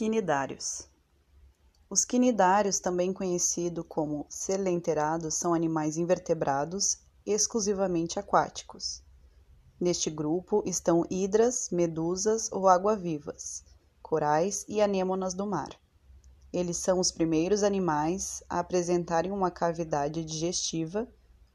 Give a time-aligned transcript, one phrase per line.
[0.00, 0.88] Quinidários.
[1.90, 9.02] Os quinidários, também conhecidos como selenterados, são animais invertebrados exclusivamente aquáticos.
[9.78, 13.62] Neste grupo estão hidras, medusas ou água-vivas,
[14.00, 15.78] corais e anêmonas do mar.
[16.50, 21.06] Eles são os primeiros animais a apresentarem uma cavidade digestiva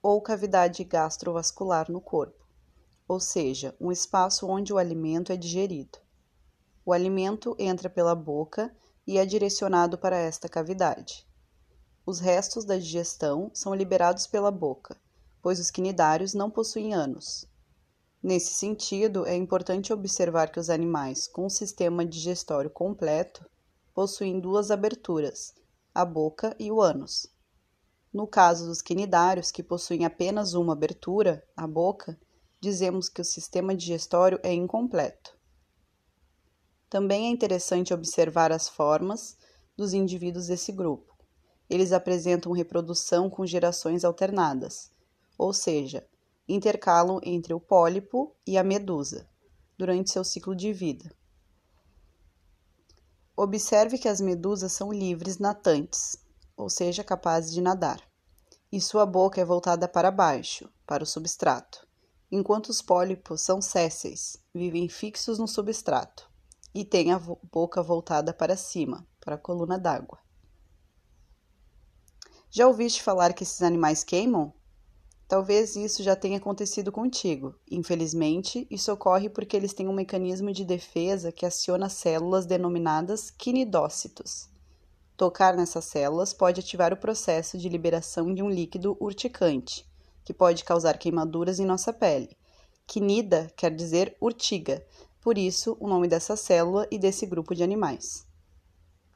[0.04, 2.46] ou cavidade gastrovascular no corpo,
[3.08, 6.05] ou seja, um espaço onde o alimento é digerido.
[6.86, 8.72] O alimento entra pela boca
[9.08, 11.28] e é direcionado para esta cavidade.
[12.06, 14.96] Os restos da digestão são liberados pela boca,
[15.42, 17.48] pois os quinidários não possuem ânus.
[18.22, 23.44] Nesse sentido, é importante observar que os animais com um sistema digestório completo
[23.92, 25.56] possuem duas aberturas,
[25.92, 27.26] a boca e o ânus.
[28.14, 32.16] No caso dos quinidários, que possuem apenas uma abertura, a boca,
[32.62, 35.35] dizemos que o sistema digestório é incompleto.
[36.96, 39.36] Também é interessante observar as formas
[39.76, 41.14] dos indivíduos desse grupo.
[41.70, 44.94] Eles apresentam reprodução com gerações alternadas,
[45.38, 46.08] ou seja,
[46.48, 49.28] intercalam entre o pólipo e a medusa
[49.78, 51.14] durante seu ciclo de vida.
[53.36, 56.16] Observe que as medusas são livres natantes,
[56.56, 58.00] ou seja, capazes de nadar,
[58.72, 61.86] e sua boca é voltada para baixo, para o substrato,
[62.32, 66.34] enquanto os pólipos são sésseis, vivem fixos no substrato
[66.76, 70.20] e tem a boca voltada para cima, para a coluna d'água.
[72.52, 74.54] Já ouviste falar que esses animais queimam?
[75.26, 77.56] Talvez isso já tenha acontecido contigo.
[77.72, 84.50] Infelizmente, isso ocorre porque eles têm um mecanismo de defesa que aciona células denominadas quinidócitos.
[85.16, 89.90] Tocar nessas células pode ativar o processo de liberação de um líquido urticante,
[90.26, 92.36] que pode causar queimaduras em nossa pele.
[92.86, 94.86] Quinida quer dizer urtiga,
[95.26, 98.28] por isso o nome dessa célula e desse grupo de animais.